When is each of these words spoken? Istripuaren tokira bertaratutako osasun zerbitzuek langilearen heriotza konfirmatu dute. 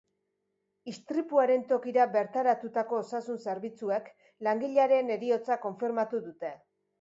Istripuaren 0.91 1.65
tokira 1.71 2.07
bertaratutako 2.15 3.01
osasun 3.01 3.37
zerbitzuek 3.45 4.09
langilearen 4.49 5.13
heriotza 5.19 5.59
konfirmatu 5.69 6.25
dute. 6.27 6.53